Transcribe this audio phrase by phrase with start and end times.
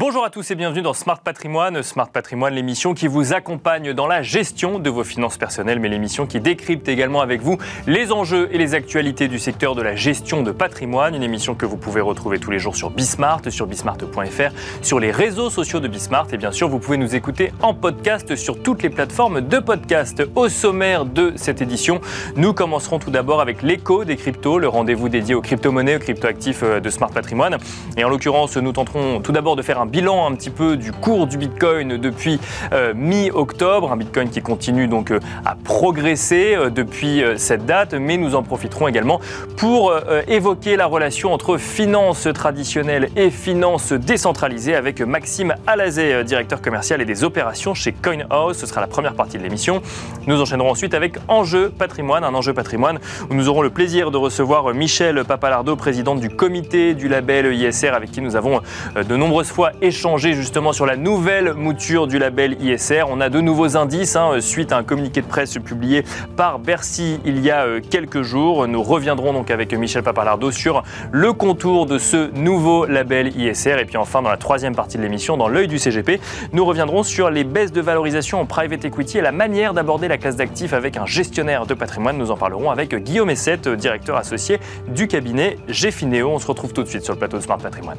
[0.00, 1.82] Bonjour à tous et bienvenue dans Smart Patrimoine.
[1.82, 6.26] Smart Patrimoine, l'émission qui vous accompagne dans la gestion de vos finances personnelles, mais l'émission
[6.26, 10.42] qui décrypte également avec vous les enjeux et les actualités du secteur de la gestion
[10.42, 11.14] de patrimoine.
[11.14, 15.10] Une émission que vous pouvez retrouver tous les jours sur Bismart, sur bismart.fr, sur les
[15.10, 16.28] réseaux sociaux de Bismart.
[16.32, 20.22] Et bien sûr, vous pouvez nous écouter en podcast sur toutes les plateformes de podcast.
[20.34, 22.00] Au sommaire de cette édition,
[22.36, 26.62] nous commencerons tout d'abord avec l'écho des cryptos, le rendez-vous dédié aux crypto-monnaies, aux crypto-actifs
[26.62, 27.58] euh, de Smart Patrimoine.
[27.98, 30.92] Et en l'occurrence, nous tenterons tout d'abord de faire un bilan un petit peu du
[30.92, 32.40] cours du Bitcoin depuis
[32.72, 38.16] euh, mi-octobre, un Bitcoin qui continue donc euh, à progresser euh, depuis cette date, mais
[38.16, 39.20] nous en profiterons également
[39.56, 39.92] pour
[40.26, 47.04] évoquer la relation entre finances traditionnelles et finances décentralisées avec Maxime Alazé, directeur commercial et
[47.04, 48.56] des opérations chez CoinHouse.
[48.56, 49.82] Ce sera la première partie de l'émission.
[50.26, 54.16] Nous enchaînerons ensuite avec Enjeu patrimoine, un enjeu patrimoine où nous aurons le plaisir de
[54.16, 58.60] recevoir Michel Papalardo, présidente du comité du label ISR, avec qui nous avons
[58.96, 63.04] de nombreuses fois échangé justement sur la nouvelle mouture du label ISR.
[63.08, 66.04] On a de nouveaux indices hein, suite à un communiqué de presse publié
[66.36, 68.66] par Bercy il y a euh, quelques jours.
[68.68, 73.78] Nous reviendrons donc avec Michel Papalardo sur le contour de ce nouveau label ISR.
[73.78, 76.20] Et puis enfin, dans la troisième partie de l'émission, dans l'œil du CGP,
[76.52, 80.18] nous reviendrons sur les baisses de valorisation en private equity et la manière d'aborder la
[80.18, 82.18] classe d'actifs avec un gestionnaire de patrimoine.
[82.18, 86.28] Nous en parlerons avec Guillaume Essette, directeur associé du cabinet Gfineo.
[86.28, 87.98] On se retrouve tout de suite sur le plateau Smart Patrimoine.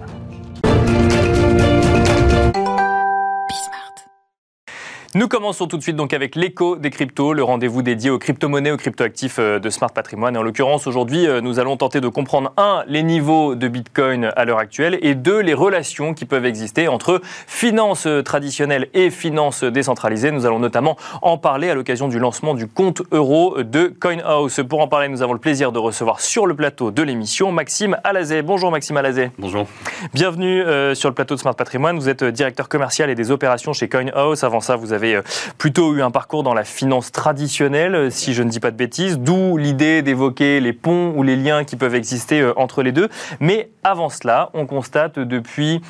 [5.13, 8.71] Nous commençons tout de suite donc avec l'écho des cryptos, le rendez-vous dédié aux crypto-monnaies,
[8.71, 10.37] aux crypto-actifs euh, de Smart Patrimoine.
[10.37, 14.31] Et en l'occurrence, aujourd'hui, euh, nous allons tenter de comprendre, un, les niveaux de Bitcoin
[14.37, 19.65] à l'heure actuelle, et deux, les relations qui peuvent exister entre finances traditionnelles et finances
[19.65, 20.31] décentralisées.
[20.31, 24.61] Nous allons notamment en parler à l'occasion du lancement du compte euro de CoinHouse.
[24.69, 27.97] Pour en parler, nous avons le plaisir de recevoir sur le plateau de l'émission Maxime
[28.05, 28.43] Alazé.
[28.43, 29.31] Bonjour Maxime Alazé.
[29.37, 29.67] Bonjour.
[30.13, 31.97] Bienvenue euh, sur le plateau de Smart Patrimoine.
[31.99, 34.45] Vous êtes directeur commercial et des opérations chez CoinHouse.
[34.45, 35.21] Avant ça, vous avez euh,
[35.57, 38.77] plutôt eu un parcours dans la finance traditionnelle, euh, si je ne dis pas de
[38.77, 42.91] bêtises, d'où l'idée d'évoquer les ponts ou les liens qui peuvent exister euh, entre les
[42.91, 43.09] deux.
[43.39, 45.81] Mais avant cela, on constate depuis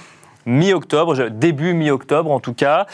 [0.46, 2.88] mi-octobre, début mi-octobre en tout cas,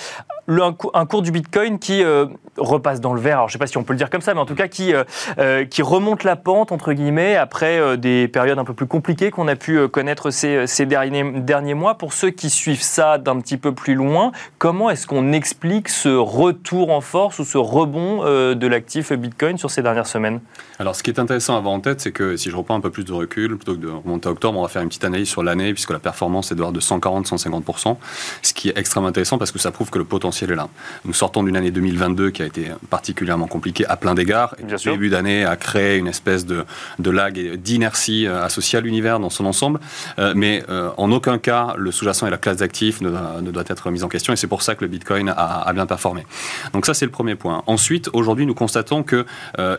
[0.47, 2.25] un, cours du Bitcoin qui euh,
[2.57, 3.37] repasse dans le vert.
[3.37, 4.55] Alors, je ne sais pas si on peut le dire comme ça, mais en tout
[4.55, 5.03] cas qui, euh,
[5.39, 9.47] euh, qui remonte la pente, entre guillemets, après des périodes un peu plus compliquées qu'on
[9.47, 11.95] a pu connaître ces, ces derniers, derniers mois.
[11.95, 16.09] Pour ceux qui suivent ça d'un petit peu plus loin, comment est-ce qu'on explique ce
[16.09, 20.39] retour en force ou ce rebond de l'actif Bitcoin sur ces dernières semaines?
[20.79, 22.81] Alors, ce qui est intéressant à avoir en tête, c'est que si je reprends un
[22.81, 25.03] peu plus de recul, plutôt que de remonter à octobre, on va faire une petite
[25.03, 27.95] analyse sur l'année, puisque la performance est de de 140-150%,
[28.41, 30.67] ce qui est extrêmement intéressant parce que ça prouve que le potentiel est là.
[31.05, 34.55] Nous sortons d'une année 2022 qui a été particulièrement compliquée à plein d'égards.
[34.61, 36.65] Le début d'année a créé une espèce de,
[36.99, 39.79] de lag et d'inertie euh, associée à l'univers dans son ensemble.
[40.19, 43.09] Euh, mais euh, en aucun cas, le sous-jacent et la classe d'actifs ne,
[43.41, 44.33] ne, doit être mis en question.
[44.33, 46.25] Et c'est pour ça que le Bitcoin a, bien performé.
[46.73, 47.63] Donc ça, c'est le premier point.
[47.67, 49.25] Ensuite, aujourd'hui, nous constatons qu'il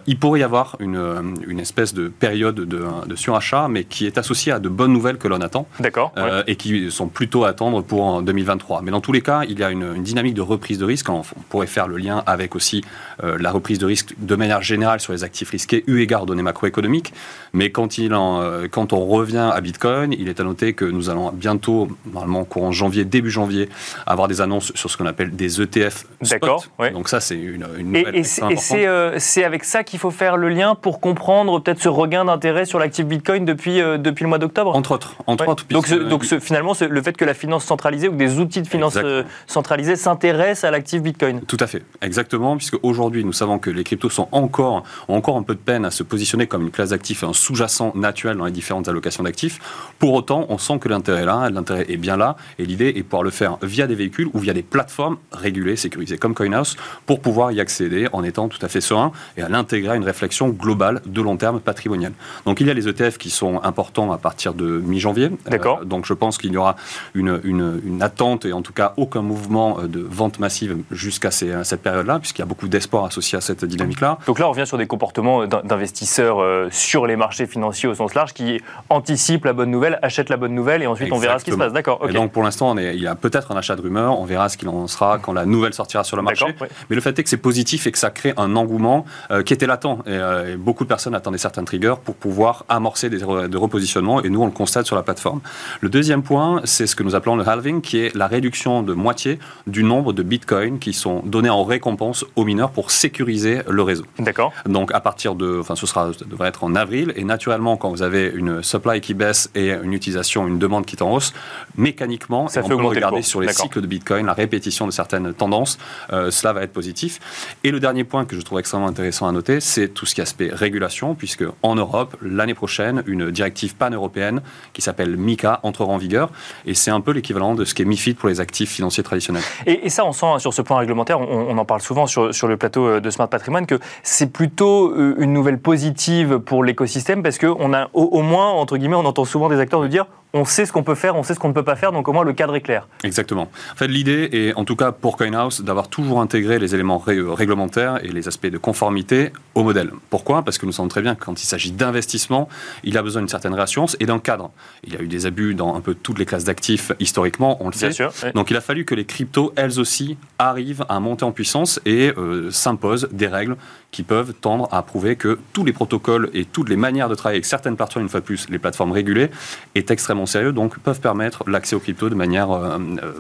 [0.07, 4.19] il pourrait y avoir une, une espèce de période de, de, surachat, mais qui est
[4.19, 5.67] associée à de bonnes nouvelles que l'on attend.
[5.81, 6.13] D'accord.
[6.47, 8.83] Et qui sont plutôt à attendre pour 2023.
[8.83, 11.09] Mais dans tous les cas, il y a une, une dynamique de reprise de risque.
[11.09, 12.83] On pourrait faire le lien avec aussi
[13.23, 16.27] euh, la reprise de risque de manière générale sur les actifs risqués, eu égard aux
[16.27, 17.13] données macroéconomiques.
[17.53, 20.85] Mais quand, il en, euh, quand on revient à Bitcoin, il est à noter que
[20.85, 23.69] nous allons bientôt, normalement courant janvier, début janvier,
[24.07, 26.65] avoir des annonces sur ce qu'on appelle des ETF D'accord.
[26.93, 30.37] Donc ça, c'est une, une nouvelle Et, et euh, c'est avec ça qu'il faut faire
[30.37, 34.39] le lien pour comprendre peut-être ce regain d'intérêt sur l'actif Bitcoin depuis, depuis le mois
[34.39, 34.75] d'octobre?
[34.75, 35.15] Entre autres.
[35.27, 38.69] Entre autres donc, donc finalement, le fait que la finance centralisée ou des outils de
[38.69, 38.99] finance
[39.47, 41.41] centralisée s'intéressent à l'actif Bitcoin.
[41.43, 45.37] Tout à fait, exactement, puisque aujourd'hui nous savons que les cryptos sont encore, ont encore
[45.37, 48.45] un peu de peine à se positionner comme une classe d'actifs, un sous-jacent naturel dans
[48.45, 49.59] les différentes allocations d'actifs.
[49.99, 52.99] Pour autant, on sent que l'intérêt est là, l'intérêt est bien là, et l'idée est
[52.99, 56.77] de pouvoir le faire via des véhicules ou via des plateformes régulées, sécurisées comme CoinHouse,
[57.07, 60.05] pour pouvoir y accéder en étant tout à fait serein et à l'intégrer à une
[60.05, 62.13] réflexion globale de long terme patrimoniale.
[62.47, 65.31] Donc il y a les ETF qui sont importants à partir de mi-janvier.
[65.47, 65.81] D'accord.
[65.83, 66.77] Euh, donc je pense qu'il y aura
[67.15, 71.83] une, une, une attente et en tout cas aucun mouvement de vente massive jusqu'à cette
[71.83, 74.19] période-là, puisqu'il y a beaucoup d'espoir associé à cette dynamique-là.
[74.27, 78.15] Donc là, on revient sur des comportements d'investisseurs euh, sur les marchés financiers au sens
[78.15, 78.61] large qui
[78.91, 81.57] anticipent la bonne nouvelle, achètent la bonne nouvelle et ensuite on verra ce qui se
[81.57, 81.73] passe.
[81.73, 82.01] D'accord.
[82.09, 84.57] Et donc pour l'instant, il y a peut-être un achat de rumeur, on verra ce
[84.57, 86.47] qu'il en sera quand la nouvelle sortira sur le marché.
[86.91, 89.53] Mais le fait est que c'est positif et que ça crée un engouement euh, qui
[89.53, 89.87] était latent.
[90.07, 94.29] Euh, et, beaucoup de personnes attendaient certains triggers pour pouvoir amorcer des, des repositionnements et
[94.29, 95.41] nous, on le constate sur la plateforme.
[95.81, 98.93] Le deuxième point, c'est ce que nous appelons le halving, qui est la réduction de
[98.95, 103.83] moitié du nombre de bitcoins qui sont donnés en récompense aux mineurs pour sécuriser le
[103.83, 104.05] réseau.
[104.19, 104.53] D'accord.
[104.67, 107.91] Donc à partir de, enfin ce sera, ça devrait être en avril, et naturellement quand
[107.91, 111.33] vous avez une supply qui baisse et une utilisation, une demande qui est en hausse,
[111.77, 114.87] mécaniquement, ça on fait peut augmenter regarder le sur les cycles de Bitcoin, la répétition
[114.87, 115.79] de certaines tendances,
[116.13, 117.21] euh, cela va être positif.
[117.65, 120.21] Et le dernier point que je trouve extrêmement intéressant à noter, c'est tout ce qui
[120.21, 124.43] est aspect régulation, puisque en Europe, l'année prochaine, une directive pan-européenne
[124.73, 126.31] qui s'appelle MICA entrera en vigueur,
[126.67, 129.43] et c'est un peu l'équivalent de ce qu'est MIFID pour les actifs financiers traditionnels.
[129.67, 132.57] Et, et ça, on sent sur ce plan réglementaire, on, en parle souvent sur, le
[132.57, 137.39] plateau euh, de Smart Patrimoine, que c'est plutôt euh, une nouvelle positive pour l'écosystème, parce
[137.39, 140.67] qu'on a au moins, entre guillemets, on entend souvent des acteurs nous dire on sait
[140.67, 142.25] ce qu'on peut faire, on sait ce qu'on ne peut pas faire, donc au moins
[142.25, 142.87] le cadre est clair.
[143.03, 143.49] Exactement.
[143.73, 147.19] En fait, l'idée est, en tout cas pour CoinHouse, d'avoir toujours intégré les éléments ré
[147.21, 149.91] réglementaires et les aspects de conformité au modèle.
[150.11, 150.43] Pourquoi?
[150.43, 152.49] Parce que nous savons très bien que quand il s'agit d'investissement,
[152.85, 154.51] il a besoin d'une certaine réassurance et d'un cadre.
[154.85, 157.67] Il y a eu des abus dans un peu toutes les classes d'actifs historiquement, on
[157.67, 157.93] le Bien sait.
[157.93, 158.31] sûr, oui.
[158.35, 162.13] Donc il a fallu que les cryptos, elles aussi, arrivent à monter en puissance et
[162.19, 163.57] euh, s'imposent des règles
[163.91, 167.37] qui peuvent tendre à prouver que tous les protocoles et toutes les manières de travailler
[167.39, 169.31] avec certaines plateformes, une fois de plus, les plateformes régulées,
[169.75, 173.13] est extrêmement sérieux, donc peuvent permettre l'accès aux cryptos de manière euh, euh,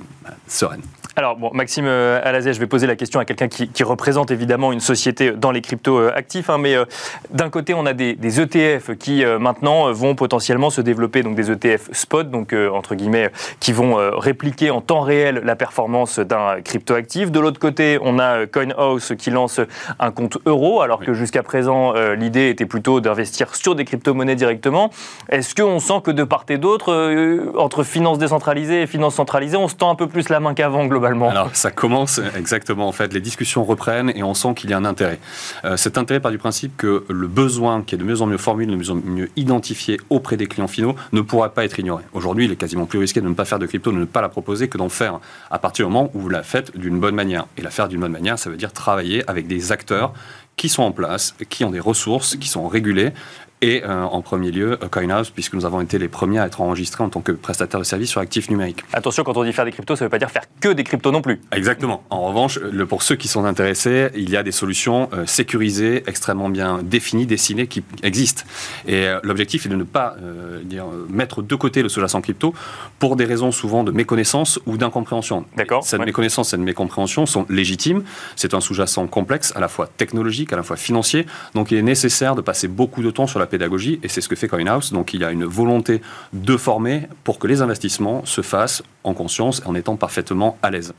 [0.47, 0.83] sereine.
[1.19, 4.31] Alors, bon, Maxime euh, Alazet, je vais poser la question à quelqu'un qui, qui, représente
[4.31, 6.85] évidemment une société dans les cryptos euh, hein, mais euh,
[7.31, 11.35] d'un côté, on a des, des ETF qui euh, maintenant vont potentiellement se développer, donc
[11.35, 15.57] des ETF spot, donc euh, entre guillemets, qui vont euh, répliquer en temps réel la
[15.57, 17.33] performance d'un crypto actif.
[17.33, 19.61] De l'autre côté, on a euh, CoinHouse qui lance
[19.99, 21.07] un compte euro, alors Oui.
[21.07, 24.91] que jusqu'à présent, euh, l'idée était plutôt d'investir sur des crypto-monnaies directement.
[25.31, 29.57] Est-ce qu'on sent que de part et d'autre, euh, entre finances décentralisées et finances centralisées,
[29.57, 31.08] on se tend un peu plus la main qu'avant globalement?
[31.31, 34.77] Alors ça commence exactement en fait, les discussions reprennent et on sent qu'il y a
[34.77, 35.19] un intérêt.
[35.65, 38.39] Euh, cet intérêt part du principe que le besoin qui est de mieux en mieux
[38.39, 42.05] formulé, de mieux en mieux identifié auprès des clients finaux ne pourra pas être ignoré.
[42.13, 44.21] Aujourd'hui, il est quasiment plus risqué de ne pas faire de crypto, de ne pas
[44.21, 45.21] la proposer que d'en faire
[45.51, 47.47] à partir du moment où vous la faites d'une bonne manière.
[47.57, 50.13] Et la faire d'une bonne manière, ça veut dire travailler avec des acteurs
[50.57, 53.13] qui sont en place, qui ont des ressources, qui sont régulés.
[53.61, 56.61] Et euh, en premier lieu, euh, CoinHouse, puisque nous avons été les premiers à être
[56.61, 58.85] enregistrés en tant que prestataire de services sur actifs numériques.
[58.93, 60.85] Attention, quand on dit faire des cryptos, ça ne veut pas dire faire que des
[60.85, 61.41] cryptos non plus.
[61.53, 62.05] Exactement.
[62.11, 66.05] En revanche, le, pour ceux qui sont intéressés, il y a des solutions euh, sécurisées,
[66.07, 68.45] extrêmement bien définies, dessinées, qui existent.
[68.87, 72.55] Et euh, l'objectif est de ne pas euh, dire, mettre de côté le sous-jacent crypto
[72.99, 75.45] pour des raisons souvent de méconnaissance ou d'incompréhension.
[75.57, 76.07] D'accord, Cette ouais.
[76.07, 78.05] méconnaissance, cette mécompréhension sont légitimes.
[78.37, 81.27] C'est un sous-jacent complexe, à la fois technologique, à la fois financier.
[81.55, 84.29] Donc il est nécessaire de passer beaucoup de temps sur la pédagogie, et c'est ce
[84.29, 84.93] que fait CoinHouse.
[84.93, 86.01] Donc il y a une volonté
[86.33, 90.71] de former pour que les investissements se fassent en conscience et en étant parfaitement à
[90.71, 90.93] l'aise.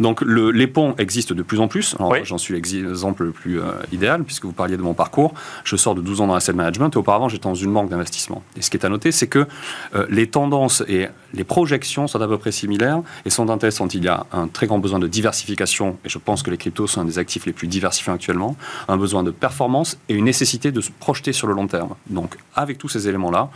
[0.00, 1.96] Donc le, les ponts existent de plus en plus.
[2.00, 2.18] Oui.
[2.24, 5.34] J'en suis l'exemple le plus euh, idéal, puisque vous parliez de mon parcours.
[5.64, 8.42] Je sors de 12 ans dans l'asset management et auparavant j'étais dans une banque d'investissement.
[8.56, 9.46] Et ce qui est à noter, c'est que
[9.94, 13.94] euh, les tendances et les projections sont à peu près similaires et sont intéressantes.
[13.94, 16.86] Il y a un très grand besoin de diversification, et je pense que les cryptos
[16.86, 18.56] sont un des actifs les plus diversifiés actuellement,
[18.88, 21.83] un besoin de performance et une nécessité de se projeter sur le long terme.
[22.06, 23.50] Donc avec tous ces éléments-là,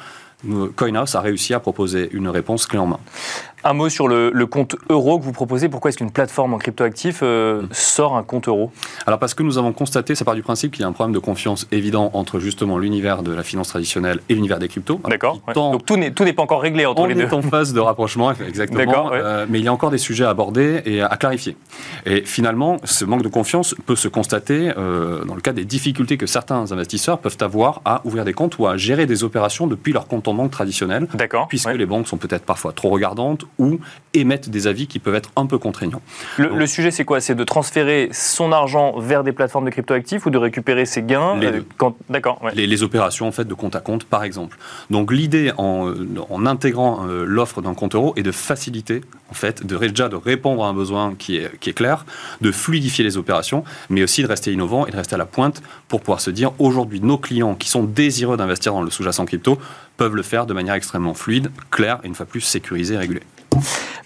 [0.77, 3.01] CoinHouse a réussi à proposer une réponse clé en main.
[3.65, 5.69] Un mot sur le, le compte euro que vous proposez.
[5.69, 8.71] Pourquoi est-ce qu'une plateforme en cryptoactif euh, sort un compte euro?
[9.07, 11.15] Alors parce que nous avons constaté, ça part du principe qu'il y a un problème
[11.15, 15.01] de confiance évident entre justement l'univers de la finance traditionnelle et l'univers des cryptos.
[15.09, 15.55] D'accord ouais.
[15.55, 17.23] Donc tout n'est tout n'est pas encore réglé entre on les deux.
[17.23, 19.09] est en phase de rapprochement, exactement.
[19.11, 19.21] Ouais.
[19.21, 21.57] Euh, mais il y a encore des sujets à aborder et à clarifier.
[22.07, 26.17] Et finalement, ce manque de confiance peut se constater euh, dans le cas des difficultés
[26.17, 29.93] que certains investisseurs peuvent avoir à ouvrir des comptes ou à gérer des opérations depuis
[29.93, 31.49] leur compte en banque traditionnel, D'accord.
[31.49, 31.77] puisque ouais.
[31.77, 33.79] les banques sont peut-être parfois trop regardantes ou
[34.15, 36.03] émettent des avis qui peuvent être un peu contraignants.
[36.37, 37.21] Le, le sujet, c'est quoi?
[37.21, 41.37] C'est de transférer son argent vers des plateformes de cryptoactifs ou de récupérer ses gains
[41.37, 41.97] Les euh, quand...
[42.09, 42.43] D'accord.
[42.43, 42.53] ouais.
[42.55, 44.59] les, les opérations en fait de compte à compte par exemple.
[44.91, 45.93] Donc l'idée en,
[46.31, 50.17] en intégrant euh, l'offre d'un compte euro est de faciliter en fait de déjà de
[50.17, 52.05] répondre à un besoin qui est, qui est clair,
[52.41, 55.63] de fluidifier les opérations, mais aussi de rester innovant et de rester à la pointe
[55.89, 59.59] pour pouvoir se dire aujourd'hui nos clients qui sont désireux d'investir dans le sous-jacent crypto
[59.99, 63.23] peuvent le faire de manière extrêmement fluide, claire et une fois plus sécurisée et régulée.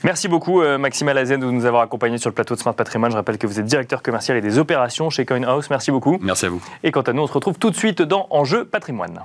[0.02, 3.12] Merci beaucoup, euh, Maxime Alazen, de nous avoir accompagnés sur le plateau de Smart Patrimoine.
[3.12, 5.70] Je rappelle que vous êtes directeur commercial et des opérations chez CoinHouse.
[5.70, 6.18] Merci beaucoup.
[6.20, 6.60] Merci à vous.
[6.82, 9.20] Et quant à nous, on se retrouve tout de suite dans Enjeu Patrimoine.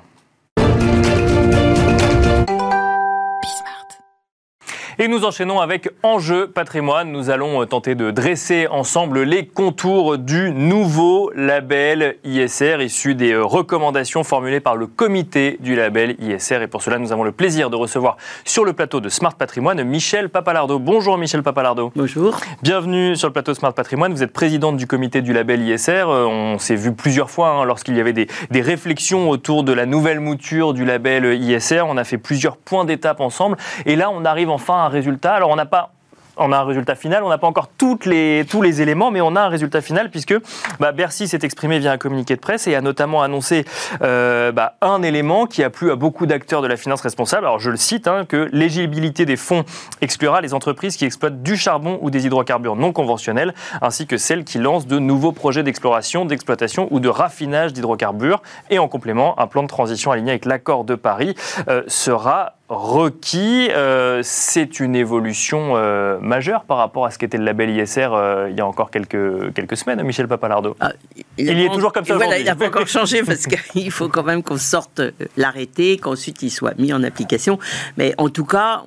[4.99, 7.11] Et nous enchaînons avec Enjeu Patrimoine.
[7.11, 13.33] Nous allons euh, tenter de dresser ensemble les contours du nouveau label ISR issu des
[13.33, 16.63] euh, recommandations formulées par le comité du label ISR.
[16.63, 19.83] Et pour cela, nous avons le plaisir de recevoir sur le plateau de Smart Patrimoine
[19.83, 20.79] Michel Papalardo.
[20.79, 21.91] Bonjour Michel Papalardo.
[21.95, 22.39] Bonjour.
[22.63, 24.11] Bienvenue sur le plateau Smart Patrimoine.
[24.13, 26.05] Vous êtes présidente du comité du label ISR.
[26.09, 29.73] Euh, On s'est vu plusieurs fois hein, lorsqu'il y avait des, des réflexions autour de
[29.73, 31.83] la nouvelle mouture du label ISR.
[31.87, 33.57] On a fait plusieurs points d'étape ensemble.
[33.85, 35.33] Et là, on arrive enfin à résultat.
[35.33, 35.91] Alors, on n'a pas
[36.39, 37.23] un résultat final.
[37.23, 40.35] On n'a pas encore tous les éléments, mais on a un résultat final puisque
[40.79, 43.65] bah, Bercy s'est exprimé via un communiqué de presse et a notamment annoncé
[44.01, 47.45] euh, bah, un élément qui a plu à beaucoup d'acteurs de la finance responsable.
[47.45, 49.63] Alors je le cite, hein, que l'éligibilité des fonds
[50.01, 54.43] exclura les entreprises qui exploitent du charbon ou des hydrocarbures non conventionnels, ainsi que celles
[54.43, 58.41] qui lancent de nouveaux projets d'exploration, d'exploitation ou de raffinage d'hydrocarbures.
[58.69, 61.35] Et en complément, un plan de transition aligné avec l'accord de Paris
[61.67, 63.69] euh, sera requis.
[63.71, 68.47] Euh, c'est une évolution euh, majeure par rapport à ce qu'était le label ISR euh,
[68.49, 70.75] il y a encore quelques, quelques semaines, Michel Papalardo.
[70.79, 70.91] Ah,
[71.37, 74.09] il, y est toujours comme ça voilà, Il n'a pas encore changé parce qu'il faut
[74.09, 75.01] quand même qu'on sorte
[75.37, 77.57] l'arrêté, qu'ensuite il soit mis en application.
[77.97, 78.83] Mais en tout cas,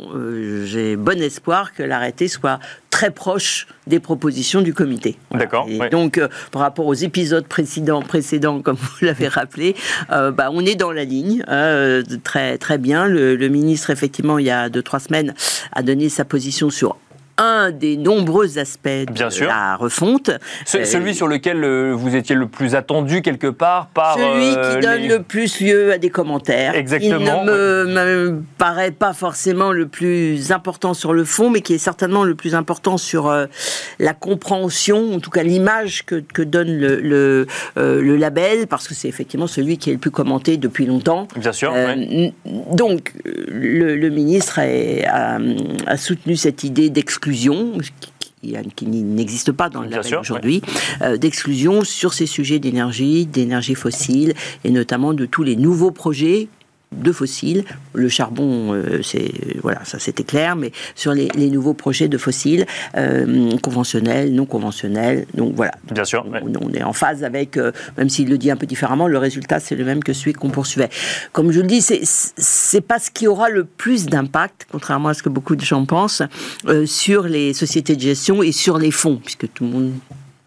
[0.64, 2.58] j'ai bon espoir que l'arrêté soit
[2.90, 5.16] très proche des propositions du comité.
[5.30, 5.66] D'accord.
[5.68, 6.20] Et donc,
[6.50, 9.75] par rapport aux épisodes précédents, précédents comme vous l'avez rappelé,
[10.08, 13.06] bah, on est dans la ligne, hein, très, très bien.
[13.06, 15.35] Le, le ministre effectivement, il y a deux, trois semaines,
[15.73, 16.97] a donné sa position sur
[17.40, 20.30] un des nombreux aspects de la refonte.
[20.66, 24.18] celui euh, sur lequel euh, vous étiez le plus attendu quelque part par...
[24.18, 26.75] Celui qui euh, donne le plus lieu à des commentaires.
[26.75, 27.42] Exactement.
[27.42, 31.78] Il ne me, paraît pas forcément le plus important sur le fond, mais qui est
[31.78, 33.35] certainement le plus important sur
[33.99, 39.47] la compréhension, en tout cas l'image que, donne le, le, label, parce que c'est effectivement
[39.47, 41.26] celui qui est le plus commenté depuis longtemps.
[41.37, 41.73] Bien sûr.
[42.44, 45.38] Donc, le, ministre a,
[45.87, 50.62] a soutenu cette idée d'exclusion qui, n'existe pas dans le label aujourd'hui,
[51.02, 54.34] euh, d'exclusion sur ces sujets d'énergie, d'énergie fossile,
[54.64, 56.49] et notamment de tous les nouveaux projets
[56.92, 57.64] de fossiles.
[57.94, 59.32] Le charbon, euh, c'est
[59.62, 62.66] voilà, ça c'était clair, mais sur les, nouveaux projets de fossiles
[62.97, 65.73] euh, conventionnels, non conventionnels, donc voilà.
[65.90, 66.25] Bien sûr.
[66.61, 69.61] On, est en phase avec, euh, même s'il le dit un peu différemment, le résultat
[69.61, 70.90] c'est le même que celui qu'on poursuivait.
[71.32, 75.14] Comme je le dis, c'est c'est pas ce qui aura le plus d'impact, contrairement à
[75.14, 76.23] ce que beaucoup de gens pensent,
[76.87, 79.92] sur les sociétés de gestion et sur les fonds, puisque tout le monde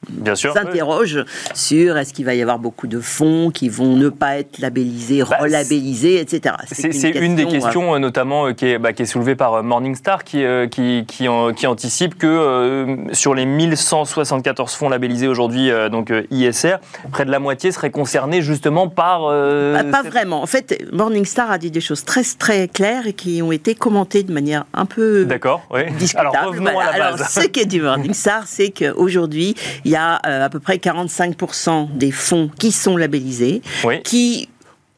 [0.09, 4.09] Bien sûr, s'interroge sur est-ce qu'il va y avoir beaucoup de fonds qui vont ne
[4.09, 6.55] pas être labellisés, bah, relabellisés, etc.
[6.71, 9.61] C'est une, des questions, euh, notamment, euh, qui est, bah, qui est, soulevée par euh,
[9.61, 16.75] Morningstar, qui, qui, qui, qui anticipe que sur les 1174 fonds labellisés aujourd'hui, donc ISR,
[17.11, 19.21] près de la moitié seraient concernés justement par.
[19.21, 20.41] Bah, pas vraiment.
[20.41, 24.23] En fait, Morningstar a dit des choses très, très claires et qui ont été commentées
[24.23, 25.25] de manière un peu.
[25.25, 25.91] D'accord, oui.
[25.93, 26.29] Discutable.
[26.35, 27.15] Alors revenons à la base.
[27.15, 29.55] Alors, ce qu'est du Morningstar, c'est qu'aujourd'hui,
[29.85, 33.61] il y a euh, à peu près 45% des fonds qui sont labellisés,
[34.03, 34.49] qui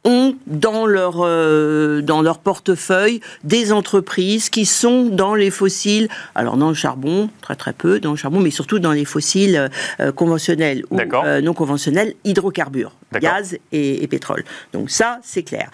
[0.05, 6.57] ont dans leur, euh, dans leur portefeuille des entreprises qui sont dans les fossiles, alors
[6.57, 9.69] dans le charbon, très très peu dans le charbon, mais surtout dans les fossiles
[10.00, 10.97] euh, conventionnels ou
[11.41, 14.43] non conventionnels, hydrocarbures, gaz et, pétrole.
[14.74, 15.71] Donc ça, c'est clair.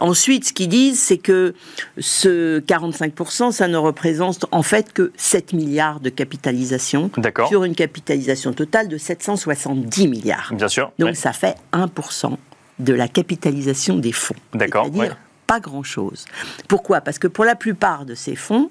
[0.00, 1.54] ensuite, ce qu'ils disent, c'est que
[1.98, 7.10] ce 45%, ça ne représente en fait que 7 milliards de capitalisation
[7.48, 10.52] sur une capitalisation totale de 770 milliards.
[10.54, 10.92] Bien sûr.
[10.98, 12.36] Donc ça fait 1%
[12.78, 14.34] de la capitalisation des fonds.
[14.52, 14.88] D'accord.
[14.92, 15.16] C'est-à-dire
[15.46, 16.24] pas grand-chose.
[16.68, 17.00] Pourquoi?
[17.00, 18.70] Parce que pour la plupart de ces fonds,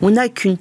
[0.00, 0.58] on n'a qu'une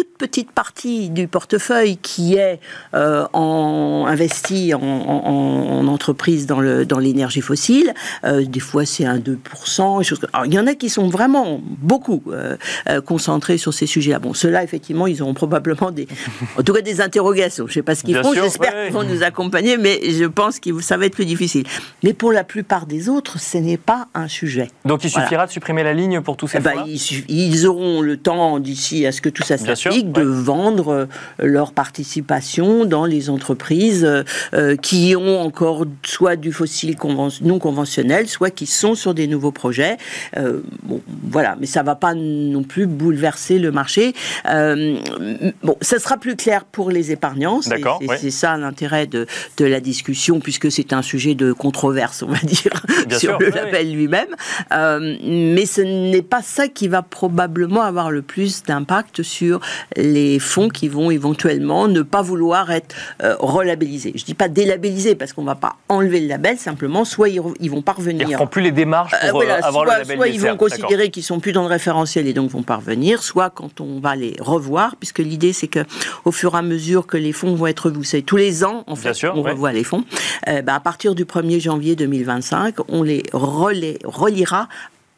[0.00, 2.58] toute petite partie du portefeuille qui est
[2.94, 7.92] euh, en, investi en, en, entreprise dans, l'énergie fossile.
[8.24, 10.02] Euh, des fois, c'est un 2%.
[10.02, 10.20] Choses...
[10.32, 12.56] Alors, il y en a qui sont vraiment beaucoup euh,
[13.04, 14.20] concentrés sur ces sujets-là.
[14.20, 16.08] Bon, ceux-là, effectivement, ils auront probablement des,
[16.58, 17.66] en tout cas des interrogations.
[17.66, 18.32] Je ne sais pas ce qu'ils font.
[18.32, 21.66] J'espère qu'ils vont nous accompagner, mais je pense que ça va être plus difficile.
[22.02, 24.70] Mais pour la plupart des autres, ce n'est pas un sujet.
[24.86, 28.00] Donc, il suffira de supprimer la ligne pour tous ces eh ben, ils, ils, auront
[28.00, 31.06] le temps d'ici à ce que tout ça s'applique de vendre euh,
[31.38, 34.06] leur participation dans les entreprises
[34.54, 36.96] euh, qui ont encore soit du fossile
[37.42, 39.96] non conventionnel, soit qui sont sur des nouveaux projets.
[40.36, 44.14] Euh, bon, voilà, mais ça va pas non plus bouleverser le marché.
[44.44, 47.60] bon, ça sera plus clair pour les épargnants.
[47.62, 52.38] C'est ça l'intérêt de, de, la discussion, puisque c'est un sujet de controverse, on va
[52.38, 52.84] dire,
[53.18, 54.34] sur le label lui-même.
[54.70, 59.60] mais ce n'est pas ça qui va probablement avoir le plus d'impact sur
[59.96, 64.12] les fonds qui vont éventuellement ne pas vouloir être euh, relabellisés.
[64.14, 67.28] Je ne dis pas délabellisés parce qu'on ne va pas enlever le label, simplement, soit
[67.28, 68.26] ils, vont parvenir.
[68.26, 70.16] Ils ne feront plus les démarches pour euh, euh, avoir soit, le label.
[70.16, 73.50] Soit ils vont considérer qu'ils sont plus dans le référentiel et donc vont parvenir, soit
[73.50, 75.80] quand on va les revoir, puisque l'idée c'est que
[76.24, 78.84] au fur et à mesure que les fonds vont être revus, c'est tous les ans,
[78.86, 80.04] en fait, on revoit les fonds.
[80.46, 84.68] bah, à partir du 1er janvier 2025, on les relira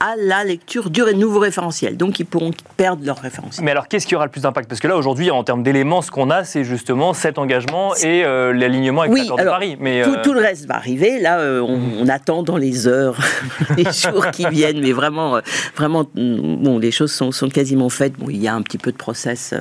[0.02, 1.96] à la lecture du nouveau référentiel.
[1.96, 3.64] Donc ils pourront perdre leur référentiel.
[3.64, 4.68] Mais alors qu'est-ce qui aura le plus d'impact?
[4.68, 8.24] Parce que là aujourd'hui, en termes d'éléments, ce qu'on a, c'est justement cet engagement et
[8.24, 9.76] euh, l'alignement avec l'accord de Paris.
[9.78, 11.20] Mais tout, tout, le reste va arriver.
[11.20, 13.16] Là, on, on, attend dans les heures,
[13.76, 15.40] les jours qui viennent, mais vraiment,
[15.76, 18.14] vraiment, bon, les choses sont, sont quasiment faites.
[18.14, 19.54] Bon, il y a un petit peu de process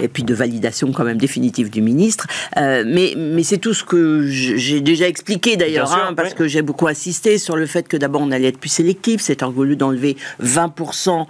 [0.00, 2.28] et puis de validation quand même définitive du ministre.
[2.56, 6.86] mais mais c'est tout ce que j'ai déjà expliqué d'ailleurs, hein, parce que j'ai beaucoup
[6.86, 10.16] insisté sur le fait que d'abord on allait être plus sélectif, c'est au lieu d'enlever
[10.42, 11.26] 20%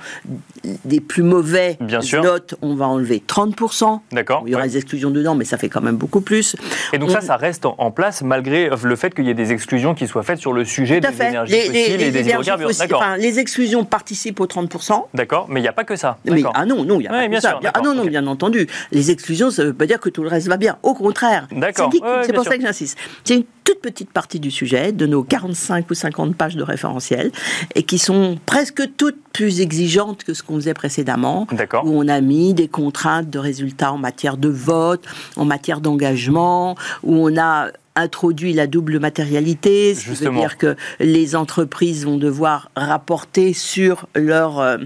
[0.84, 4.00] des plus mauvais Bien notes, on va enlever 30%.
[4.12, 4.42] D'accord.
[4.46, 6.56] Il y aura des exclusions dedans, mais ça fait quand même beaucoup plus.
[6.92, 9.94] Et donc ça, ça reste en place malgré le fait qu'il y ait des exclusions
[9.94, 12.70] qui soient faites sur le sujet des énergies fossiles et des hydrocarbures.
[12.92, 15.04] Enfin, les exclusions participent aux 30%.
[15.14, 16.18] D'accord, mais il n'y a pas que ça.
[16.24, 17.60] Mais, ah non, non, il n'y a pas que ça.
[17.72, 18.66] Ah non, non, bien entendu.
[18.92, 20.78] Les exclusions, ça ne veut pas dire que tout le reste va bien.
[20.82, 21.46] Au contraire.
[21.52, 21.90] D'accord.
[22.24, 22.98] C'est pour ça que j'insiste.
[23.24, 27.30] C'est une toute petite partie du sujet, de nos 45 ou 50 pages de référentiel,
[27.74, 31.46] et qui sont presque toutes plus exigeantes que ce qu'on faisait précédemment,
[31.84, 35.04] où on a mis des contraintes de résultats en matière de vote,
[35.36, 37.68] en matière d'engagement, où on a
[37.98, 44.06] introduit la double matérialité, ce qui veut dire que les entreprises vont devoir rapporter sur
[44.14, 44.78] leur, euh,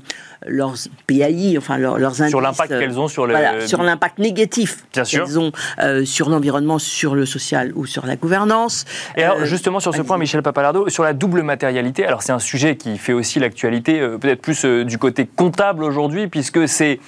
[0.47, 0.75] leurs
[1.07, 2.31] PAI, enfin leurs indices.
[2.31, 3.29] Sur l'impact qu'elles ont sur
[3.67, 8.85] sur l'impact négatif qu'elles ont euh, sur l'environnement, sur le social ou sur la gouvernance.
[9.17, 12.33] Et alors, euh, justement, sur ce point, Michel Papalardo, sur la double matérialité, alors c'est
[12.33, 16.99] un sujet qui fait aussi l'actualité, peut-être plus du côté comptable aujourd'hui, puisque c'est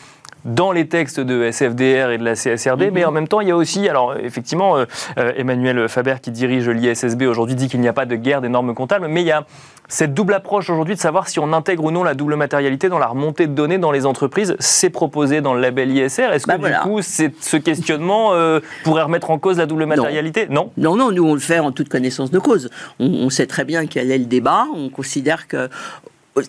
[0.45, 3.09] dans les textes de SFDR et de la CSRD, mais mhm.
[3.09, 4.85] en même temps, il y a aussi, alors effectivement, euh,
[5.19, 8.49] euh, Emmanuel Faber qui dirige l'ISSB aujourd'hui dit qu'il n'y a pas de guerre des
[8.49, 9.47] normes comptables, mais il y a
[9.89, 12.99] cette double approche aujourd'hui de savoir si on intègre ou non la double matérialité dans
[12.99, 14.57] la remontée de données dans les entreprises.
[14.59, 16.33] C'est proposé dans le label ISR.
[16.33, 20.47] Est-ce que bah, du coup, ce questionnement euh, pourrait remettre en cause la double matérialité?
[20.49, 20.71] Non.
[20.77, 20.97] non.
[20.97, 22.71] non, nous on le fait en toute connaissance de cause.
[22.99, 24.67] On, on sait très bien quel est le débat.
[24.75, 25.69] On considère que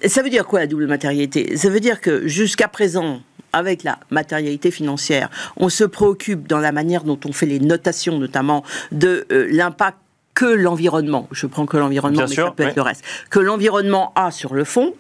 [0.06, 1.58] ça veut dire quoi la double matérialité?
[1.58, 3.20] Ça veut dire que jusqu'à présent,
[3.56, 5.30] avec la matérialité financière.
[5.56, 9.98] On se préoccupe dans la manière dont on fait les notations, notamment de euh, l'impact
[10.34, 14.32] que l'environnement, je prends que l'environnement, mais ça peut être le reste, que l'environnement a
[14.32, 14.94] sur le fond,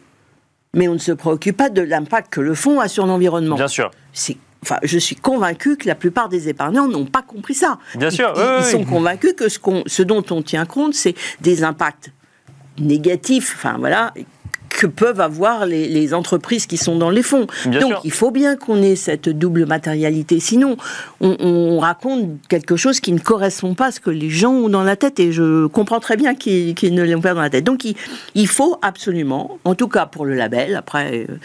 [0.74, 3.58] mais on ne se préoccupe pas de l'impact que le fonds a sur l'environnement.
[3.58, 3.92] Bien sûr.
[4.64, 7.78] Enfin, je suis convaincu que la plupart des épargnants n'ont pas compris ça.
[7.96, 8.34] Bien sûr.
[8.38, 12.12] Ils, sont convaincus que ce, ce dont on tient compte, c'est des impacts
[12.80, 14.14] négatifs, enfin voilà,
[14.76, 17.48] que peuvent avoir les, entreprises qui sont dans les fonds.
[17.66, 20.40] Donc il faut bien qu'on ait cette double matérialité.
[20.40, 20.78] Sinon,
[21.22, 24.84] on, raconte quelque chose qui ne correspond pas à ce que les gens ont dans
[24.84, 25.20] la tête.
[25.20, 27.64] Et je comprends très bien qu'ils ne l'ont pas dans la tête.
[27.64, 27.86] Donc
[28.36, 31.38] il, faut absolument, en tout cas pour le label, après euh,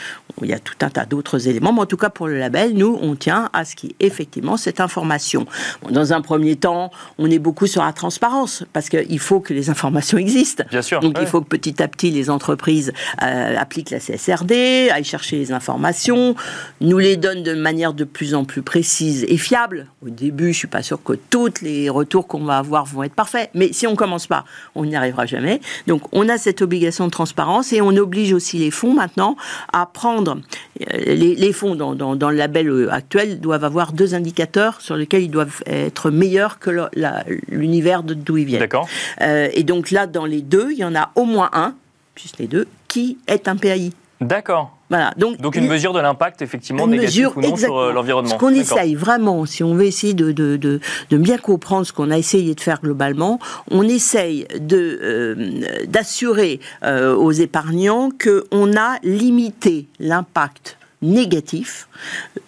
[0.43, 2.75] il y a tout un tas d'autres éléments, mais en tout cas pour le label,
[2.75, 5.47] nous on tient à ce qui effectivement cette information.
[5.91, 9.71] dans un premier temps, on est beaucoup sur la transparence parce qu'il faut que les
[9.71, 10.65] informations existent.
[10.71, 11.01] Bien sûr.
[11.01, 15.37] Donc il faut que petit à petit les entreprises euh, applique la CSRD, aille chercher
[15.37, 16.35] les informations,
[16.81, 19.87] nous les donne de manière de plus en plus précise et fiable.
[20.05, 23.15] Au début, je suis pas sûr que tous les retours qu'on va avoir vont être
[23.15, 25.61] parfaits, mais si on commence pas, on n'y arrivera jamais.
[25.87, 29.37] Donc, on a cette obligation de transparence et on oblige aussi les fonds maintenant
[29.73, 30.39] à prendre
[30.81, 35.31] euh, les, fonds dans, le label euh, actuel doivent avoir deux indicateurs sur lesquels ils
[35.31, 36.89] doivent être meilleurs que
[37.49, 38.61] l'univers d'où ils viennent.
[38.61, 38.89] D'accord.
[39.21, 41.75] et donc là, dans les deux, il y en a au moins un
[42.21, 43.93] juste les deux, qui est un PAI.
[44.21, 44.77] D'accord.
[44.91, 45.13] Voilà.
[45.17, 48.31] Donc, Donc une mesure de l'impact effectivement négatif ou non sur euh, l'environnement.
[48.31, 51.93] Ce qu'on essaye vraiment, si on veut essayer de, de, de, de bien comprendre ce
[51.93, 53.39] qu'on a essayé de faire globalement,
[53.71, 61.89] on essaye de euh, d'assurer euh, aux épargnants qu'on a limité l'impact négatif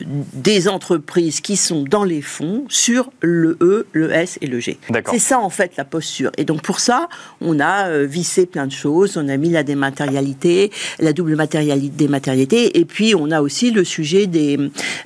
[0.01, 4.79] des entreprises qui sont dans les fonds sur le E, le S et le G.
[5.11, 6.31] C'est ça en fait la posture.
[6.37, 7.09] Et donc pour ça,
[7.41, 11.93] on a euh, vissé plein de choses, on a mis la dématérialité, la double matérialité,
[11.97, 14.59] dématérialité, et puis on a aussi le sujet des,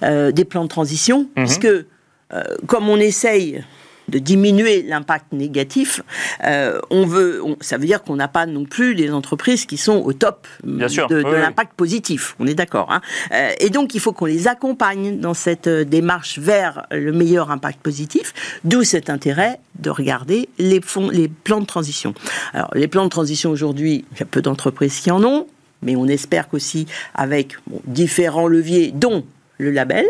[0.03, 1.45] euh, des plans de transition, mhm.
[1.45, 3.63] puisque euh, comme on essaye
[4.09, 6.03] de diminuer l'impact négatif,
[6.45, 9.97] euh, on veut, ça veut dire qu'on n'a pas non plus des entreprises qui sont
[9.97, 12.37] au top de, l'impact positif.
[12.39, 12.91] On est d'accord.
[12.93, 13.01] Hein.
[13.33, 17.51] Euh, et donc il faut qu'on les accompagne dans cette euh, démarche vers le meilleur
[17.51, 18.33] impact positif.
[18.65, 22.15] D'où cet intérêt de regarder les, fonds, les plans de transition.
[22.55, 25.47] Alors les plans de transition aujourd'hui, il y a peu d'entreprises qui en ont
[25.83, 29.25] mais on espère qu'aussi avec différents leviers, dont
[29.59, 30.07] le label,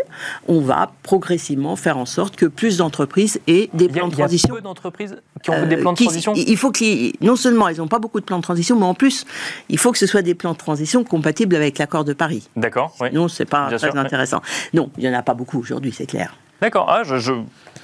[0.47, 4.49] on va progressivement faire en sorte que plus d'entreprises aient des plans de transition.
[4.49, 7.23] Il y a peu d'entreprises qui ont des plans de euh, transition Il faut que,
[7.23, 9.25] non seulement elles n'ont pas beaucoup de plans de transition, mais en plus,
[9.69, 12.49] il faut que ce soit des plans de transition compatibles avec l'accord de Paris.
[12.55, 12.95] D'accord.
[12.97, 14.41] Sinon, ce c'est pas très intéressant.
[14.73, 16.35] Non, il n'y en a pas beaucoup aujourd'hui, c'est clair.
[16.61, 16.87] D'accord.
[16.89, 17.33] Ah, je,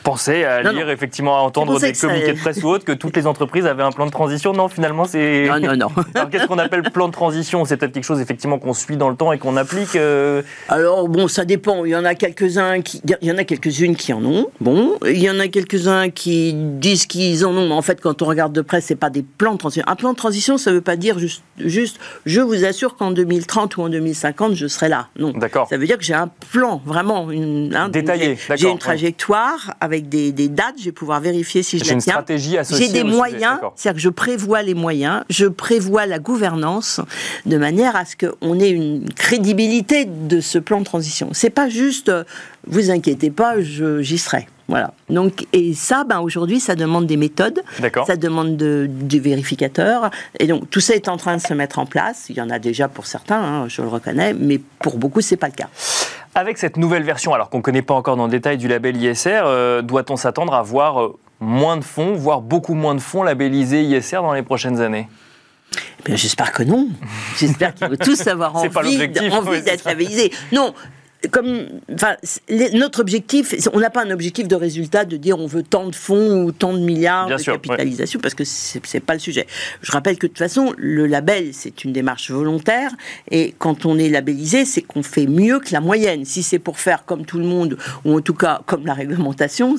[0.03, 3.27] pensais à lire, effectivement, à entendre des communiqués de presse ou autres que toutes les
[3.27, 4.53] entreprises avaient un plan de transition.
[4.53, 5.47] Non, finalement, c'est.
[5.47, 5.87] Non, non, non.
[6.15, 7.65] Alors, qu'est-ce qu'on appelle plan de transition?
[7.65, 11.07] C'est peut-être quelque chose, effectivement, qu'on suit dans le temps et qu'on applique euh Alors,
[11.07, 11.85] bon, ça dépend.
[11.85, 13.01] Il y en a quelques-uns qui.
[13.21, 14.47] Il y en a quelques-unes qui en ont.
[14.61, 14.97] Bon.
[15.05, 17.67] Il y en a quelques-uns qui disent qu'ils en ont.
[17.67, 19.83] Mais en fait, quand on regarde de près, c'est pas des plans de transition.
[19.87, 23.77] Un plan de transition, ça veut pas dire juste, juste je vous assure qu'en 2030
[23.77, 25.07] ou en 2050, je serai là.
[25.17, 25.31] Non.
[25.31, 25.67] D'accord.
[25.69, 27.31] Ça veut dire que j'ai un plan, vraiment.
[27.31, 28.37] Une, Détaillé.
[28.55, 31.99] J'ai une trajectoire avec des, dates, je vais pouvoir vérifier si je la tiens.
[31.99, 32.87] Stratégie associée.
[32.87, 37.01] J'ai des moyens, c'est-à-dire que je prévois les moyens, je prévois la gouvernance
[37.45, 41.29] de manière à ce qu'on ait une crédibilité de ce plan de transition.
[41.33, 42.23] C'est pas juste, euh,
[42.67, 44.47] vous inquiétez pas, j'y serai.
[44.67, 44.93] Voilà.
[45.09, 47.61] Donc, et ça, ben, aujourd'hui, ça demande des méthodes.
[48.05, 50.09] Ça demande de, du vérificateur.
[50.39, 52.25] Et donc, tout ça est en train de se mettre en place.
[52.29, 55.37] Il y en a déjà pour certains, hein, je le reconnais, mais pour beaucoup, c'est
[55.37, 55.69] pas le cas.
[56.35, 58.95] Avec cette nouvelle version, alors qu'on ne connaît pas encore dans le détail du label
[58.97, 63.21] ISR, euh, doit-on s'attendre à voir euh, moins de fonds, voire beaucoup moins de fonds
[63.21, 65.07] labellisés ISR dans les prochaines années?
[66.07, 66.87] Eh J'espère que non.
[67.37, 68.67] J'espère qu'ils vont tous avoir envie,
[69.31, 70.31] envie d'être labellisés.
[70.51, 70.73] Non,
[71.31, 72.15] comme, enfin,
[72.73, 75.95] notre objectif, on n'a pas un objectif de résultat de dire on veut tant de
[75.95, 79.47] fonds ou tant de milliards de capitalisation parce que c'est pas le sujet.
[79.81, 82.91] Je rappelle que de toute façon, le label c'est une démarche volontaire
[83.31, 86.25] et quand on est labellisé, c'est qu'on fait mieux que la moyenne.
[86.25, 89.75] Si c'est pour faire comme tout le monde ou en tout cas comme la réglementation,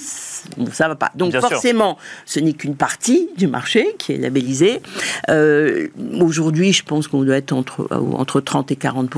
[0.56, 1.10] bon, ça va pas.
[1.14, 4.80] Donc forcément, ce n'est qu'une partie du marché qui est labellisée.
[5.28, 5.88] Euh,
[6.20, 9.10] Aujourd'hui, je pense qu'on doit être entre entre 30 et 40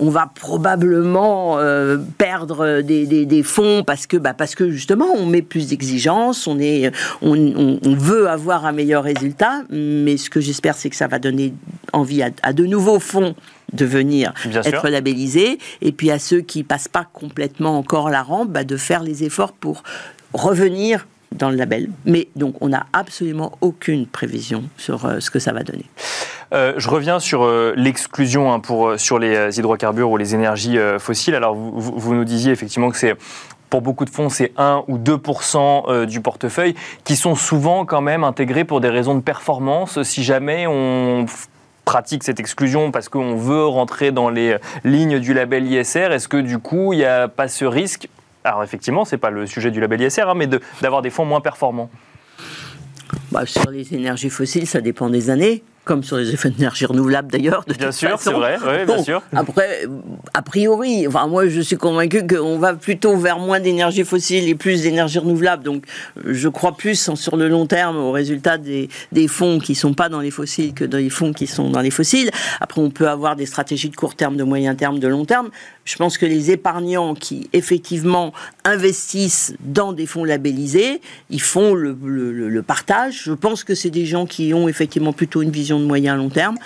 [0.00, 5.42] On va probablement euh, perdre des, fonds parce que, bah, parce que justement, on met
[5.42, 6.90] plus d'exigences, on, est,
[7.22, 11.54] on, veut avoir un meilleur résultat, mais ce que j'espère, c'est que ça va donner
[11.92, 13.34] envie à, de nouveaux fonds
[13.72, 14.32] de venir
[14.64, 18.76] être labellisés, et puis à ceux qui passent pas complètement encore la rampe, bah, de
[18.76, 19.82] faire les efforts pour
[20.32, 21.88] revenir dans le label.
[22.04, 25.84] Mais donc, on n'a absolument aucune prévision sur euh, ce que ça va donner.
[26.52, 31.34] Euh, je reviens sur euh, l'exclusion hein, pour, sur les hydrocarbures ou les énergies fossiles.
[31.34, 33.14] Alors, vous, nous disiez effectivement que c'est
[33.68, 38.22] pour beaucoup de fonds, c'est 1 ou 2 du portefeuille qui sont souvent quand même
[38.22, 40.02] intégrés pour des raisons de performance.
[40.04, 41.26] Si jamais on
[41.84, 46.36] pratique cette exclusion parce qu'on veut rentrer dans les lignes du label ISR, est-ce que
[46.36, 48.08] du coup, il n'y a pas ce risque
[48.46, 50.46] Alors effectivement, ce n'est pas le sujet du label ISR, hein, mais
[50.80, 51.90] d'avoir des fonds moins performants.
[53.32, 57.30] Bah, Sur les énergies fossiles, ça dépend des années comme sur les effets d'énergie renouvelable
[57.30, 57.64] d'ailleurs.
[57.78, 59.22] Bien sûr, c'est vrai, bien sûr.
[59.32, 59.86] Après,
[60.34, 64.56] a priori, enfin, moi je suis convaincu qu'on va plutôt vers moins d'énergie fossile et
[64.56, 65.62] plus d'énergie renouvelable.
[65.62, 65.84] Donc
[66.24, 69.94] je crois plus sur le long terme au résultat des, des fonds qui ne sont
[69.94, 72.30] pas dans les fossiles que dans les fonds qui sont dans les fossiles.
[72.60, 75.50] Après, on peut avoir des stratégies de court terme, de moyen terme, de long terme.
[75.84, 78.32] Je pense que les épargnants qui effectivement
[78.64, 83.22] investissent dans des fonds labellisés, ils font le, le partage.
[83.24, 86.28] Je pense que c'est des gens qui ont effectivement plutôt une vision de moyen long
[86.28, 86.56] terme.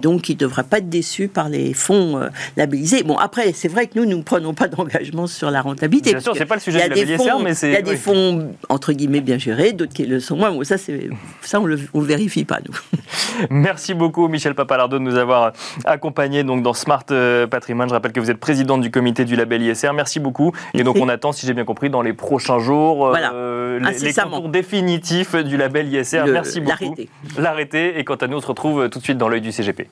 [0.00, 3.02] donc, ils ne devraient pas être déçus par les fonds euh, labellisés.
[3.02, 6.10] Bon, après, c'est vrai que nous, nous ne prenons pas d'engagement sur la rentabilité.
[6.10, 7.68] Bien sûr, c'est pas le sujet de fonds, mais c'est...
[7.68, 10.50] Il y a des fonds, entre guillemets, bien gérés, d'autres qui le sont moins.
[10.50, 12.74] Bon, ça, ça on ne le vérifie pas, nous.
[13.50, 15.52] Merci beaucoup, Michel Papalardo, de nous avoir
[15.84, 17.88] accompagnés donc, dans Smart euh, Patrimoine.
[17.88, 19.92] Je rappelle que vous êtes présidente du comité du label ISR.
[19.94, 20.52] Merci beaucoup.
[20.74, 24.48] Et donc, on attend, si j'ai bien compris, dans les prochains jours, euh, les, contours
[24.48, 26.24] définitifs du label ISR.
[26.26, 26.84] Merci beaucoup.
[26.84, 27.08] L'arrêter.
[27.38, 27.98] L'arrêter.
[27.98, 29.88] Et quant à nous, on se retrouve retrouve tout de suite dans l'œil du CGP.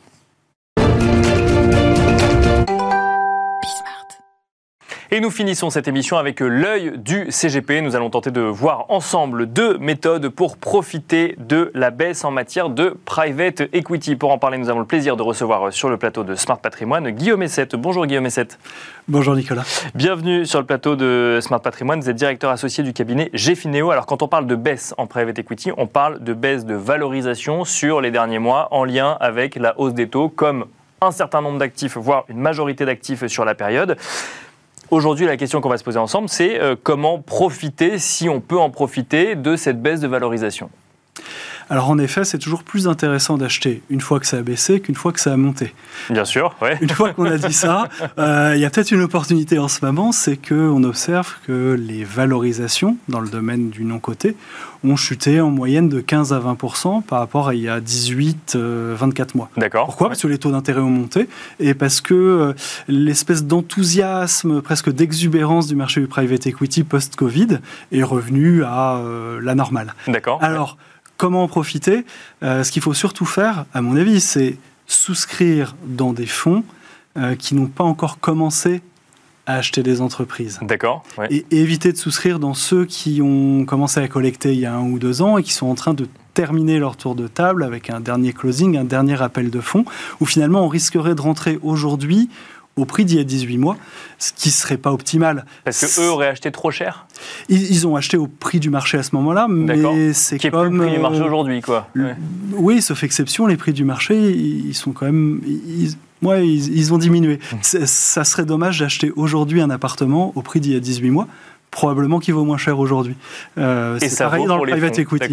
[5.11, 7.81] Et nous finissons cette émission avec l'œil du CGP.
[7.81, 12.68] Nous allons tenter de voir ensemble deux méthodes pour profiter de la baisse en matière
[12.68, 14.16] de private equity.
[14.16, 17.09] Pour en parler, nous avons le plaisir de recevoir sur le plateau de Smart Patrimoine
[17.09, 17.75] Guillaume Essette.
[17.75, 18.59] Bonjour Guillaume Essette.
[19.09, 19.64] Bonjour Nicolas.
[19.94, 22.01] Bienvenue sur le plateau de Smart Patrimoine.
[22.01, 23.90] Vous êtes directeur associé du cabinet Gfineo.
[23.90, 27.64] Alors quand on parle de baisse en private equity, on parle de baisse de valorisation
[27.64, 30.66] sur les derniers mois en lien avec la hausse des taux comme
[31.01, 33.97] un certain nombre d'actifs, voire une majorité d'actifs sur la période.
[34.90, 38.59] Aujourd'hui, la question qu'on va se poser ensemble, c'est euh, comment profiter, si on peut
[38.59, 40.70] en profiter, de cette baisse de valorisation?
[41.70, 44.94] Alors en effet, c'est toujours plus intéressant d'acheter une fois que ça a baissé qu'une
[44.94, 45.74] fois que ça a monté.
[46.09, 46.70] Bien sûr, oui.
[46.81, 49.85] Une fois qu'on a dit ça, euh, il y a peut-être une opportunité en ce
[49.85, 54.37] moment, c'est qu'on observe que les valorisations dans le domaine du non-coté
[54.85, 58.57] ont chuté en moyenne de 15 à 20% par rapport à il y a 18,
[58.57, 59.50] 24 euh, mois.
[59.57, 59.87] D'accord.
[59.87, 60.09] Pourquoi?
[60.09, 61.28] Parce que les taux d'intérêt ont monté
[61.61, 62.52] et parce que euh,
[62.87, 67.59] l'espèce d'enthousiasme, presque d'exubérance du marché du private equity post-Covid
[67.92, 69.02] est revenu à
[69.40, 69.94] la normale.
[70.07, 70.38] D'accord.
[70.42, 70.76] Alors,
[71.18, 72.07] Comment en profiter
[72.42, 76.64] euh, Ce qu'il faut surtout faire, à mon avis, c'est souscrire dans des fonds
[77.18, 78.81] euh, qui n'ont pas encore commencé
[79.44, 80.61] à acheter des entreprises.
[80.62, 81.02] D'accord.
[81.31, 84.85] Et éviter de souscrire dans ceux qui ont commencé à collecter il y a un
[84.85, 87.90] ou deux ans et qui sont en train de terminer leur tour de table avec
[87.90, 89.85] un dernier closing, un dernier appel de fonds,
[90.20, 92.31] où finalement on risquerait de rentrer aujourd'hui
[92.78, 93.76] au prix d'il y a 18 mois,
[94.18, 95.44] ce qui serait pas optimal.
[95.64, 97.06] Parce que eux auraient acheté trop cher?
[97.48, 100.78] Ils, ont acheté au prix du marché à ce moment-là, mais c'est comme...
[100.78, 101.88] le prix du marché euh, aujourd'hui, quoi.
[102.52, 105.40] Oui, sauf exception, les prix du marché, ils sont quand même...
[105.46, 107.38] Ils, ils, ont diminué.
[107.52, 107.84] Mmh.
[107.84, 111.28] Ça serait dommage d'acheter aujourd'hui un appartement au prix d'il y a 18 mois
[111.78, 113.14] probablement qu'il vaut moins cher aujourd'hui.
[113.56, 115.32] Euh, c'est pareil dans le private equity.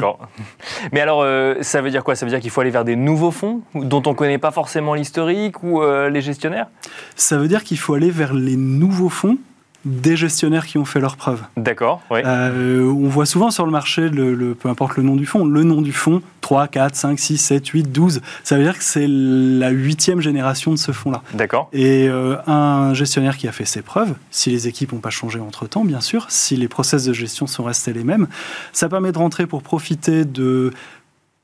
[0.92, 2.16] Mais alors, euh, ça veut dire quoi?
[2.16, 4.52] Ça veut dire qu'il faut aller vers des nouveaux fonds dont on ne connaît pas
[4.52, 6.68] forcément l'historique ou euh, les gestionnaires?
[7.16, 9.40] Ça veut dire qu'il faut aller vers les nouveaux fonds
[9.86, 11.44] des gestionnaires qui ont fait leurs preuves.
[11.56, 12.20] D'accord, oui.
[12.26, 15.64] Euh, on voit souvent sur le marché, le, peu importe le nom du fonds, le
[15.64, 18.22] nom du fonds, 3, 4, 5, 6, 7, 8, 12.
[18.44, 21.22] Ça veut dire que c'est la huitième génération de ce fonds-là.
[21.34, 21.70] D'accord.
[21.72, 25.40] Et euh, un gestionnaire qui a fait ses preuves, si les équipes n'ont pas changé
[25.40, 28.28] entre-temps, bien sûr, si les process de gestion sont restés les mêmes,
[28.74, 30.74] ça permet de rentrer pour profiter de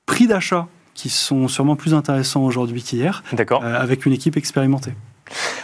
[0.05, 4.93] prix d'achat qui sont sûrement plus intéressants aujourd'hui qu'hier, euh, avec une équipe expérimentée.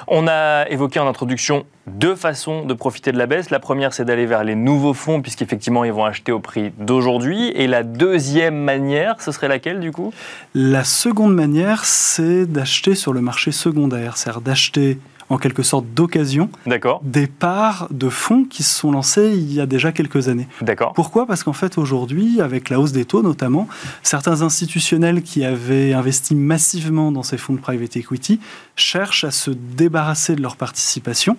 [0.10, 3.50] On a évoqué en introduction deux façons de profiter de la baisse.
[3.50, 7.50] La première, c'est d'aller vers les nouveaux fonds, puisqu'effectivement, ils vont acheter au prix d'aujourd'hui.
[7.50, 10.14] Et la deuxième manière, ce serait laquelle, du coup?
[10.54, 14.98] La seconde manière, c'est d'acheter sur le marché secondaire, c'est-à-dire d'acheter
[15.30, 16.50] en quelque sorte d'occasion
[17.04, 20.48] des parts de fonds qui se sont lancés il y a déjà quelques années.
[20.62, 20.94] D'accord.
[20.94, 21.26] Pourquoi?
[21.26, 23.68] Parce qu'en fait aujourd'hui, avec la hausse des taux notamment,
[24.04, 28.40] certains institutionnels qui avaient investi massivement dans ces fonds de private equity
[28.76, 31.38] cherchent à se débarrasser de leur participation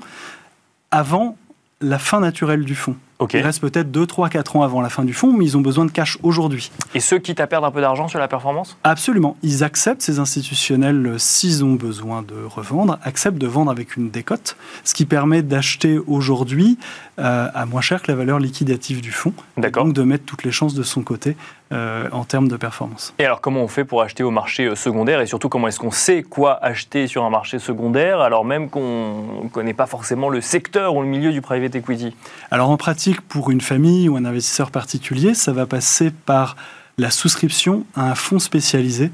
[0.91, 1.37] avant
[1.81, 2.97] la fin naturelle du fonds.
[3.33, 5.61] Il reste peut-être 2, 3, 4 ans avant la fin du fonds, mais ils ont
[5.61, 6.71] besoin de cash aujourd'hui.
[6.95, 8.77] Et ceux qui à perdre un peu d'argent sur la performance?
[8.85, 9.37] Absolument.
[9.43, 14.57] Ils acceptent, ces institutionnels, s'ils ont besoin de revendre, acceptent de vendre avec une décote,
[14.85, 16.79] ce qui permet d'acheter aujourd'hui
[17.19, 19.33] euh, à moins cher que la valeur liquidative du fonds.
[19.57, 21.37] Donc de mettre toutes les chances de son côté
[21.73, 23.13] euh, en termes de performance.
[23.19, 25.21] Et alors comment on fait pour acheter au marché euh, secondaire?
[25.21, 29.43] Et surtout comment est-ce qu'on sait quoi acheter sur un marché secondaire alors même qu'on
[29.45, 32.15] ne connaît pas forcément le secteur ou le milieu du private equity?
[32.51, 36.57] Alors en pratique, pour une famille ou un investisseur particulier, ça va passer par
[36.99, 39.11] la souscription à un fonds spécialisé,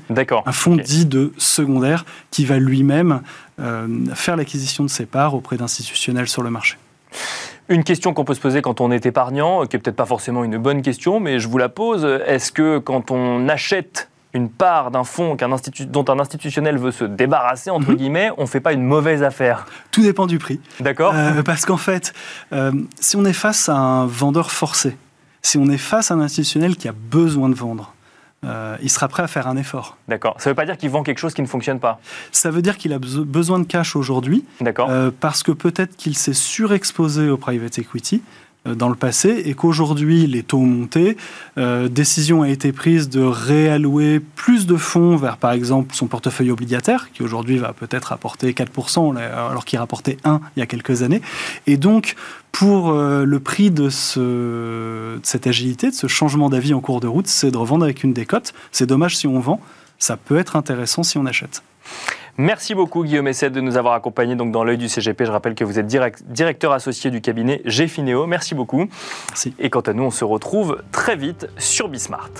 [0.46, 3.20] un fonds dit de secondaire, qui va lui-même
[3.60, 6.78] euh, faire l'acquisition de ses parts auprès d'institutionnels sur le marché.
[7.68, 10.44] Une question qu'on peut se poser quand on est épargnant, qui est peut-être pas forcément
[10.44, 12.04] une bonne question, mais je vous la pose.
[12.26, 15.36] Est-ce que quand on achète une part d'un fonds
[15.88, 17.96] dont un institutionnel veut se débarrasser, entre mhm.
[17.96, 20.60] guillemets, on ne fait pas une mauvaise affaire Tout dépend du prix.
[20.80, 21.14] D'accord.
[21.14, 22.12] Euh, parce qu'en fait,
[22.52, 24.96] euh, si on est face à un vendeur forcé,
[25.40, 27.94] si on est face à un institutionnel qui a besoin de vendre,
[28.44, 29.96] euh, il sera prêt à faire un effort.
[30.08, 30.34] D'accord.
[30.38, 32.00] Ça ne veut pas dire qu'il vend quelque chose qui ne fonctionne pas
[32.32, 34.44] Ça veut dire qu'il a besoin de cash aujourd'hui.
[34.60, 34.90] D'accord.
[35.20, 38.22] parce que peut-être qu'il s'est surexposé au private equity.
[38.66, 41.16] Euh, dans le passé et qu'aujourd'hui les taux ont monté,
[41.58, 46.50] euh, décision a été prise de réallouer plus de fonds vers par exemple son portefeuille
[46.50, 51.02] obligataire qui aujourd'hui va peut-être apporter 4% alors qu'il rapportait 1 il y a quelques
[51.02, 51.20] années.
[51.66, 52.14] Et donc
[52.52, 57.26] pour euh, le prix de cette agilité, de ce changement d'avis en cours de route,
[57.26, 58.54] c'est de revendre avec une décote.
[58.72, 59.60] C'est dommage si on vend,
[59.98, 61.62] ça peut être intéressant si on achète.
[62.36, 65.24] Merci beaucoup Guillaume Essed de nous avoir accompagnés donc, dans l'œil du CGP.
[65.24, 68.26] Je rappelle que vous êtes directeur associé du cabinet GFINEO.
[68.26, 68.88] Merci beaucoup.
[69.30, 69.54] Merci.
[69.58, 72.30] Et quant à nous, on se retrouve très vite sur Bismart.